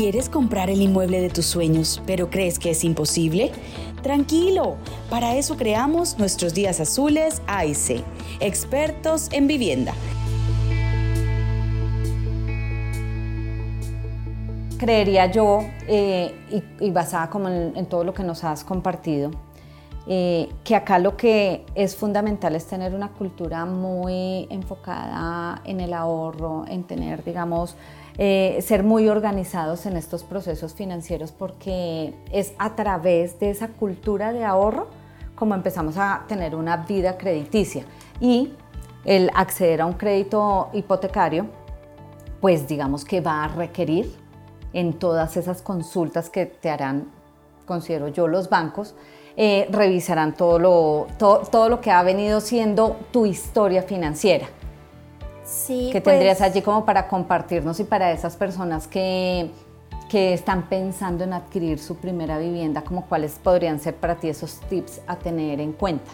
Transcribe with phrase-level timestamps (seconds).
[0.00, 3.52] ¿Quieres comprar el inmueble de tus sueños, pero crees que es imposible?
[4.02, 4.76] Tranquilo,
[5.10, 8.02] para eso creamos nuestros días azules AIC,
[8.40, 9.92] expertos en vivienda.
[14.78, 16.34] Creería yo, eh,
[16.80, 19.30] y, basada como en, todo lo que nos has compartido,
[20.06, 25.92] eh, que acá lo que es fundamental es tener una cultura muy enfocada en el
[25.92, 27.76] ahorro, en tener, digamos,
[28.22, 34.34] eh, ser muy organizados en estos procesos financieros porque es a través de esa cultura
[34.34, 34.88] de ahorro
[35.34, 37.86] como empezamos a tener una vida crediticia
[38.20, 38.52] y
[39.06, 41.46] el acceder a un crédito hipotecario
[42.42, 44.14] pues digamos que va a requerir
[44.74, 47.10] en todas esas consultas que te harán,
[47.64, 48.94] considero yo, los bancos,
[49.38, 54.46] eh, revisarán todo lo, todo lo que ha venido siendo tu historia financiera.
[55.50, 59.50] Sí, ¿Qué tendrías pues allí como para compartirnos y para esas personas que,
[60.08, 64.60] que están pensando en adquirir su primera vivienda, como cuáles podrían ser para ti esos
[64.68, 66.08] tips a tener en cuenta?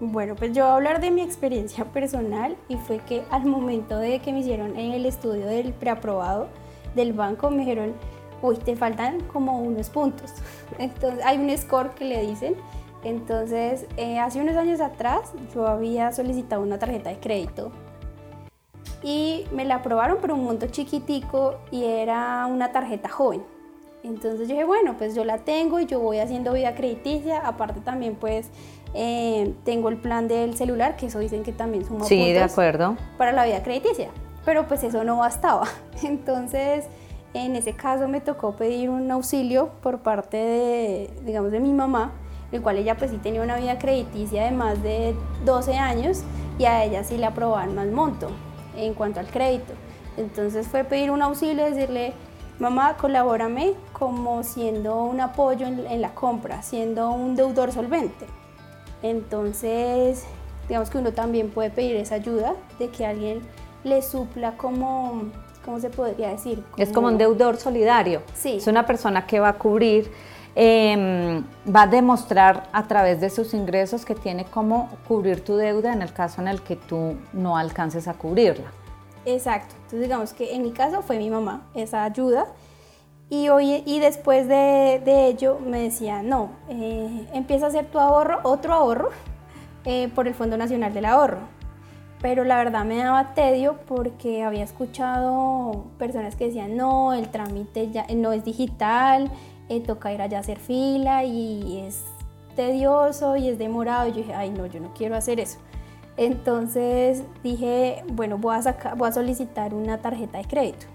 [0.00, 3.96] Bueno, pues yo voy a hablar de mi experiencia personal y fue que al momento
[3.96, 6.48] de que me hicieron el estudio del preaprobado
[6.96, 7.94] del banco me dijeron,
[8.42, 10.32] uy, te faltan como unos puntos.
[10.80, 12.56] Entonces hay un score que le dicen.
[13.04, 17.70] Entonces, eh, hace unos años atrás yo había solicitado una tarjeta de crédito
[19.02, 23.42] y me la aprobaron por un monto chiquitico y era una tarjeta joven.
[24.02, 27.46] Entonces yo dije, bueno, pues yo la tengo y yo voy haciendo vida crediticia.
[27.46, 28.48] Aparte también pues
[28.94, 32.96] eh, tengo el plan del celular, que eso dicen que también suma sí, de acuerdo.
[33.18, 34.08] para la vida crediticia.
[34.44, 35.66] Pero pues eso no bastaba.
[36.02, 36.86] Entonces
[37.34, 42.12] en ese caso me tocó pedir un auxilio por parte de, digamos, de mi mamá,
[42.50, 46.22] el cual ella pues sí tenía una vida crediticia de más de 12 años
[46.58, 48.30] y a ella sí le aprobaban más monto
[48.84, 49.72] en cuanto al crédito.
[50.16, 52.12] Entonces fue pedir un auxilio, decirle,
[52.58, 58.26] mamá, colabórame como siendo un apoyo en, la compra, siendo un deudor solvente.
[59.02, 60.24] Entonces,
[60.68, 63.40] digamos que uno también puede pedir esa ayuda de que alguien
[63.84, 65.22] le supla como,
[65.64, 66.62] ¿cómo se podría decir?
[66.76, 68.22] es como un deudor solidario.
[68.34, 68.56] Sí.
[68.56, 70.10] Es una persona que va a cubrir
[70.56, 75.92] Em, va a demostrar a través de sus ingresos que tiene cómo cubrir tu deuda
[75.92, 78.72] en el caso en el que tú no alcances a cubrirla.
[79.24, 79.74] Exacto.
[79.76, 82.46] Entonces digamos que en mi caso fue mi mamá esa ayuda
[83.28, 88.40] y, hoy, y después de, ello me decía, no, eh, empieza a hacer tu ahorro,
[88.42, 89.10] otro ahorro
[89.84, 91.38] eh, por el Fondo Nacional del Ahorro.
[92.20, 97.90] Pero la verdad me daba tedio porque había escuchado personas que decían, no, el trámite
[97.90, 99.30] ya no es digital,
[99.68, 102.04] eh, toca ir allá a hacer fila y es
[102.56, 104.08] tedioso y es demorado.
[104.08, 105.58] Y yo dije, ay no, yo no quiero hacer eso.
[106.16, 110.86] Entonces dije, bueno, voy a, solicitar una tarjeta de crédito,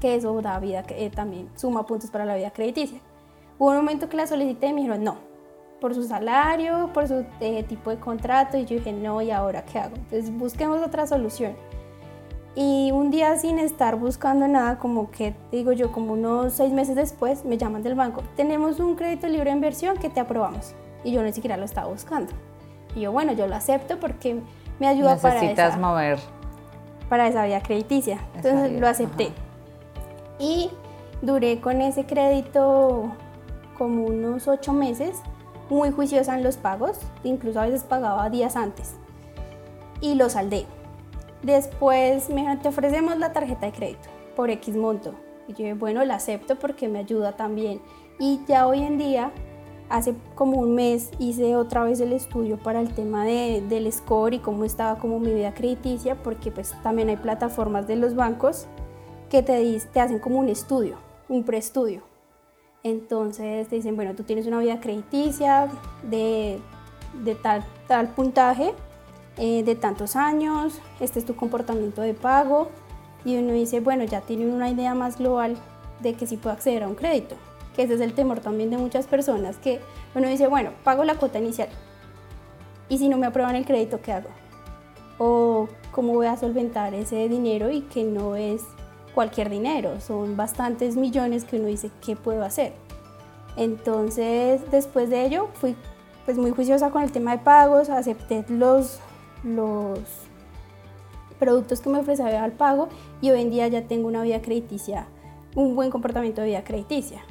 [0.00, 3.00] que eso da vida, eh, también suma puntos para la vida crediticia.
[3.58, 5.16] Hubo un momento que la solicité y me dijeron, no,
[5.80, 8.56] por su salario, por su eh, tipo de contrato.
[8.56, 9.96] Y yo dije, no, ¿y ahora qué hago?
[9.96, 11.54] Entonces busquemos otra solución.
[12.56, 16.94] Y un día sin estar buscando nada, como que digo yo, como unos seis meses
[16.94, 20.74] después, me llaman del banco, tenemos un crédito libre de inversión que te aprobamos.
[21.02, 22.32] Y yo ni siquiera lo estaba buscando.
[22.94, 24.40] Y yo, bueno, yo lo acepto porque
[24.78, 26.18] me ayuda para Necesitas mover.
[27.08, 28.18] Para esa vía crediticia.
[28.34, 29.30] Entonces lo acepté.
[30.38, 30.70] Y
[31.22, 33.12] duré con ese crédito
[33.78, 35.20] como unos ocho meses,
[35.68, 38.94] muy juiciosa en los pagos, incluso a veces pagaba días antes.
[40.00, 40.66] Y lo saldé.
[41.42, 45.14] Después me dijeron, te ofrecemos la tarjeta de crédito por X monto.
[45.46, 47.80] Y yo, bueno, la acepto porque me ayuda también.
[48.18, 49.30] Y ya hoy en día,
[49.88, 54.34] hace como un mes, hice otra vez el estudio para el tema de, del score
[54.34, 58.66] y cómo estaba como mi vida crediticia, porque pues también hay plataformas de los bancos
[59.30, 60.96] que te, te hacen como un estudio,
[61.28, 62.02] un preestudio.
[62.82, 65.68] Entonces te dicen, bueno, tú tienes una vida crediticia
[66.02, 66.60] de,
[67.22, 68.74] de tal, tal puntaje
[69.36, 72.68] eh, de tantos años, este es tu comportamiento de pago
[73.24, 75.56] y uno dice, bueno, ya tiene una idea más global
[76.00, 77.36] de que sí puedo acceder a un crédito,
[77.74, 79.80] que ese es el temor también de muchas personas, que
[80.14, 81.68] uno dice, bueno, pago la cuota inicial
[82.88, 84.28] y si no me aprueban el crédito, ¿qué hago?
[85.18, 88.62] O cómo voy a solventar ese dinero y que no es
[89.14, 92.72] cualquier dinero, son bastantes millones que uno dice, ¿qué puedo hacer?
[93.56, 95.76] Entonces, después de ello, fui
[96.24, 98.98] pues muy juiciosa con el tema de pagos, acepté los,
[99.44, 100.00] los
[101.38, 102.88] productos que me ofrecía al pago
[103.20, 105.06] y hoy en día ya tengo una vida crediticia,
[105.54, 107.22] un buen comportamiento de vida crediticia.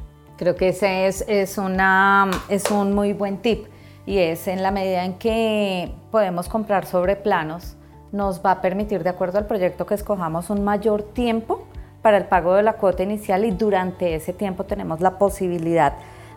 [0.44, 3.66] Creo que ese es, es, una, es un muy buen tip
[4.06, 7.78] y es en la medida en que podemos comprar sobre planos,
[8.12, 11.66] nos va a permitir, de acuerdo al proyecto que escojamos, un mayor tiempo
[12.02, 15.94] para el pago de la cuota inicial y durante ese tiempo tenemos la posibilidad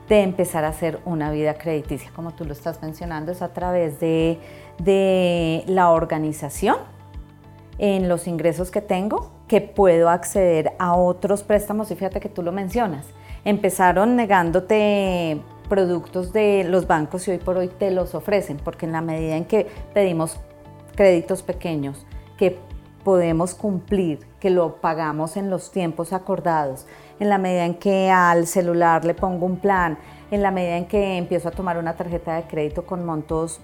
[0.08, 3.98] de empezar a hacer una vida crediticia, como tú lo estás mencionando, es a través
[3.98, 4.38] de,
[4.78, 6.76] de la organización
[7.78, 12.44] en los ingresos que tengo, que puedo acceder a otros préstamos y fíjate que tú
[12.44, 13.04] lo mencionas.
[13.46, 18.92] Empezaron negándote productos de los bancos y hoy por hoy te los ofrecen, porque en
[18.92, 20.36] la medida en que pedimos
[20.96, 22.04] créditos pequeños,
[22.36, 22.58] que
[23.04, 26.88] podemos cumplir, que lo pagamos en los tiempos acordados,
[27.20, 29.96] en la medida en que al celular le pongo un plan,
[30.32, 33.60] en la medida en que empiezo a tomar una tarjeta de crédito con montos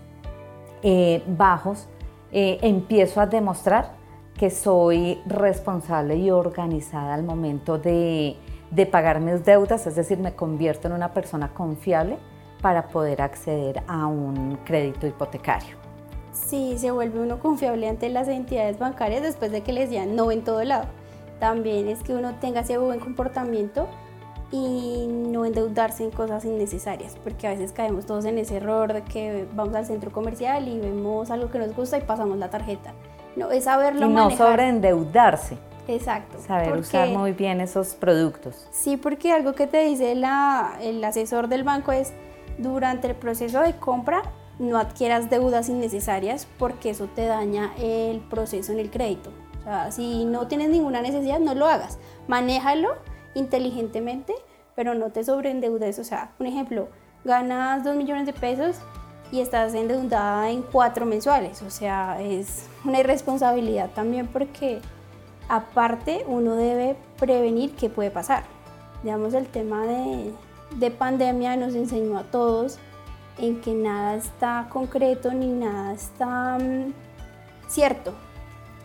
[0.85, 1.89] eh, bajos,
[2.31, 3.95] eh, empiezo a demostrar
[4.39, 8.37] que soy responsable y organizada al momento de,
[8.73, 12.19] de pagar mis deudas, es decir, me convierto en una persona confiable
[12.63, 15.77] para poder acceder a un crédito hipotecario.
[16.33, 20.33] Sí, se vuelve uno confiable ante las entidades bancarias después de que les digan no
[20.33, 20.87] en todo lado.
[21.39, 23.89] También es que uno tenga ese buen comportamiento
[24.51, 29.03] y no endeudarse en cosas innecesarias, porque a veces caemos todos en ese error de
[29.03, 32.95] que vamos al centro comercial y vemos algo que nos gusta y pasamos la tarjeta.
[33.37, 35.59] No, es saberlo y no sobreendeudarse.
[35.89, 36.39] Exacto.
[36.41, 38.67] Saber usar muy bien esos productos.
[38.71, 42.13] Sí, porque algo que te dice la, el asesor del banco es,
[42.59, 44.23] durante el proceso de compra,
[44.59, 49.31] no adquieras deudas innecesarias porque eso te daña el proceso en el crédito.
[49.61, 51.99] O sea, si no tienes ninguna necesidad, no lo hagas.
[52.29, 52.91] Manéjalo
[53.35, 54.35] inteligentemente,
[54.75, 55.99] pero no te sobreendeudes.
[55.99, 56.89] O sea, un ejemplo,
[57.25, 58.77] ganas 2 millones de pesos
[59.31, 61.63] y estás endeudada en cuatro mensuales.
[61.63, 64.81] O sea, es una irresponsabilidad también porque
[65.53, 68.45] aparte uno debe prevenir qué puede pasar.
[69.03, 70.33] Digamos, el tema de,
[70.77, 72.79] de pandemia nos enseñó a todos
[73.37, 76.95] en que nada está concreto ni nada está mm,
[77.69, 78.15] cierto.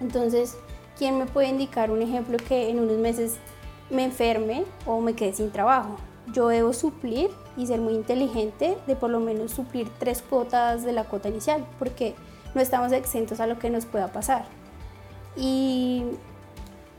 [0.01, 0.57] Entonces,
[0.97, 3.37] ¿quién me puede indicar un ejemplo que en unos meses
[3.89, 5.95] me enferme o me quede sin trabajo?
[6.33, 10.91] Yo debo suplir y ser muy inteligente de por lo menos suplir tres cuotas de
[10.91, 12.13] la cuota inicial, porque
[12.53, 14.43] no estamos exentos a lo que nos pueda pasar.
[15.37, 16.03] Y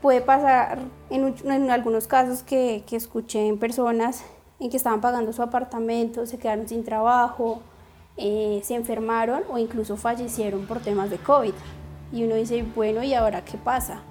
[0.01, 0.79] puede pasar
[1.09, 4.23] en, algunos casos que, que escuché en personas
[4.59, 7.61] en que estaban pagando su apartamento, se quedaron sin trabajo,
[8.17, 11.53] eh, se enfermaron o incluso fallecieron por temas de COVID.
[12.11, 14.01] Y uno dice, bueno, ¿y ahora qué pasa?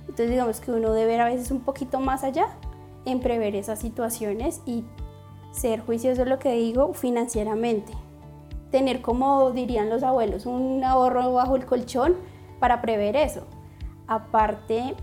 [0.00, 2.46] Entonces digamos que uno debe ir a veces un poquito más allá
[3.04, 4.84] en prever esas situaciones y
[5.50, 7.92] ser juicioso, lo que digo, financieramente.
[8.70, 12.16] Tener, como dirían los abuelos, un ahorro bajo el colchón
[12.58, 13.42] para prever eso.
[14.06, 14.94] Aparte,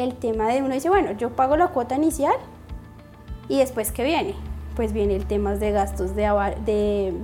[0.00, 2.34] el tema de uno dice, bueno, yo pago la cuota inicial
[3.48, 4.34] y después, ¿qué viene?
[4.76, 6.22] Pues viene el tema de gastos de...
[6.64, 7.14] de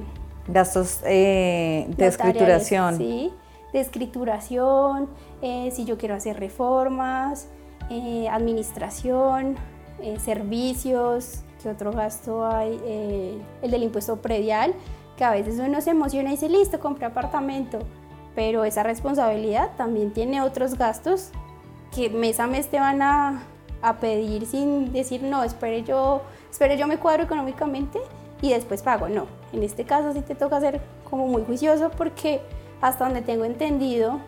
[0.48, 2.96] gastos eh, de escrituración.
[2.96, 3.32] Sí,
[3.72, 5.08] de escrituración,
[5.42, 7.48] eh, si yo quiero hacer reformas,
[7.90, 9.56] eh, administración,
[10.18, 12.78] servicios, ¿qué otro gasto hay?
[13.62, 14.74] el del impuesto predial,
[15.16, 17.78] que a veces uno se emociona y dice, listo, compré apartamento,
[18.34, 21.32] pero esa responsabilidad también tiene otros gastos
[21.94, 23.42] que mes a mes te van a,
[23.82, 28.00] a pedir sin decir, no, espere yo, espere yo me cuadro económicamente
[28.42, 29.08] y después pago.
[29.08, 32.40] No, en este caso sí te toca ser como muy juicioso porque
[32.80, 34.20] hasta donde tengo entendido,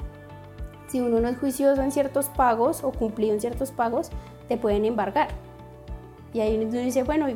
[0.88, 4.10] si uno no es juicioso en ciertos pagos o cumplido en ciertos pagos,
[4.48, 5.28] te pueden embargar.
[6.32, 7.26] Y ahí uno dice, bueno,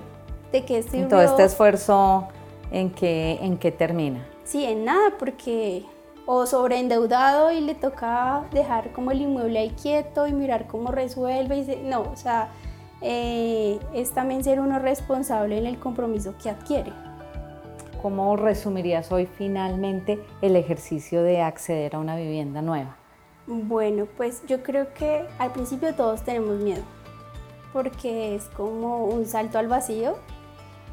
[0.53, 1.09] ¿de qué sirvió?
[1.09, 2.29] Todo este esfuerzo,
[2.71, 4.27] ¿en qué, ¿en qué termina?
[4.45, 5.85] Sí, en nada, porque
[6.27, 11.59] o sobreendeudado y le toca dejar como el inmueble ahí quieto y mirar cómo resuelve.
[11.59, 12.51] Y no, o sea,
[13.01, 16.93] eh, es también ser uno responsable en el compromiso que adquiere.
[18.01, 22.97] ¿Cómo resumirías hoy finalmente el ejercicio de acceder a una vivienda nueva?
[23.47, 26.83] Bueno, pues yo creo que al principio todos tenemos miedo,
[27.73, 30.15] porque es como un salto al vacío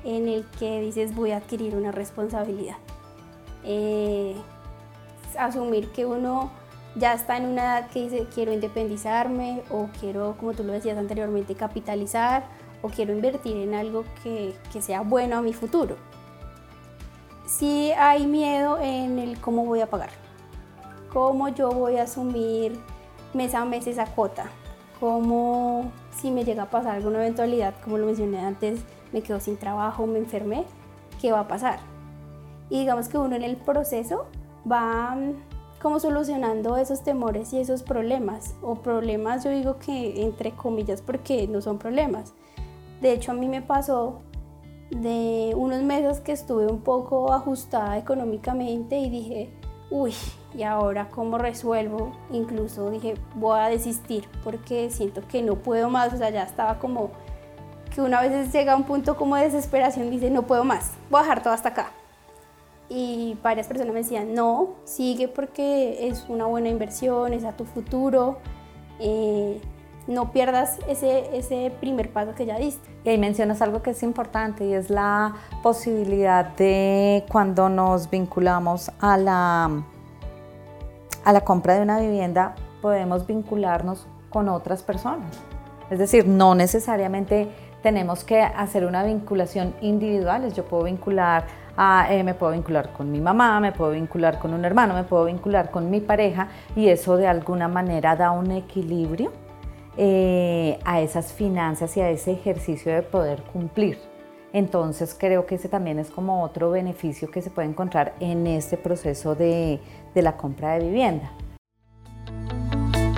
[0.04, 2.78] en el que dices voy a adquirir una responsabilidad.
[3.64, 4.36] Eh,
[5.38, 6.52] asumir que uno
[6.96, 10.98] ya está en una edad que dice quiero independizarme o quiero, como tú lo decías
[10.98, 12.44] anteriormente, capitalizar
[12.82, 15.98] o quiero invertir en algo que, que sea bueno a mi futuro.
[17.46, 20.10] Sí hay miedo en el cómo voy a pagar,
[21.12, 22.80] cómo yo voy a asumir
[23.34, 24.46] mes a mes esa cuota,
[25.00, 28.82] cómo si me llega a pasar alguna eventualidad, como lo mencioné antes,
[29.12, 30.66] me quedo sin trabajo, me enfermé,
[31.20, 31.80] ¿qué va a pasar?
[32.70, 34.28] Y digamos que uno en el proceso
[34.70, 35.34] va mm,
[35.82, 41.48] como solucionando esos temores y esos problemas, o problemas yo digo que entre comillas porque
[41.48, 42.34] no son problemas.
[43.02, 44.20] De hecho a mí me pasó
[44.90, 49.50] de unos meses que estuve un poco ajustada económicamente y dije,
[49.90, 50.14] uy,
[50.54, 52.12] y ahora cómo resuelvo.
[52.32, 56.80] Incluso dije, voy a desistir porque siento que no puedo más, o sea, ya estaba
[56.80, 57.12] como
[57.94, 61.20] que una vez llega a un punto como de desesperación, dice, no puedo más, voy
[61.20, 61.92] a dejar todo hasta acá.
[62.90, 67.66] Y varias personas me decían, no, sigue porque es una buena inversión, es a tu
[67.66, 68.40] futuro,
[69.00, 69.62] eh,
[70.08, 72.90] no pierdas ese, ese primer paso que ya diste.
[73.04, 78.92] Y ahí mencionas algo que es importante y es la posibilidad de cuando nos vinculamos
[79.00, 79.84] a la,
[81.24, 85.38] a la compra de una vivienda, podemos vincularnos con otras personas.
[85.92, 87.50] Es decir, no necesariamente
[87.82, 90.52] tenemos que hacer una vinculación individual.
[90.54, 91.46] Yo puedo vincular
[92.10, 95.26] eh, me puedo vincular con mi mamá, me puedo vincular con un hermano, me puedo
[95.26, 99.32] vincular con mi pareja y eso de alguna manera da un equilibrio
[99.98, 103.98] eh, a esas finanzas y a ese ejercicio de poder cumplir.
[104.52, 108.76] Entonces creo que ese también es como otro beneficio que se puede encontrar en este
[108.78, 109.80] proceso de
[110.16, 111.32] la compra de vivienda.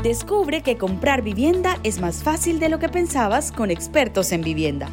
[0.04, 4.88] Descubre que comprar vivienda es más fácil de lo que pensabas con expertos en vivienda.